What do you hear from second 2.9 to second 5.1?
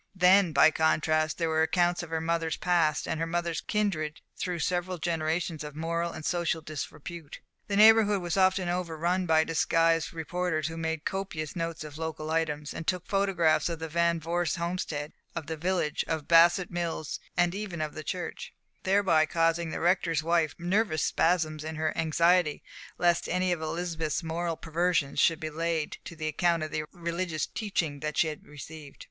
and her mother's kindred through several